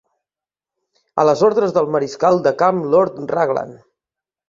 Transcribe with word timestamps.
A 1.23 1.27
les 1.31 1.45
ordres 1.49 1.77
del 1.77 1.91
mariscal 1.99 2.43
de 2.49 2.57
camp 2.65 2.83
Lord 2.97 3.25
Raglan. 3.39 3.81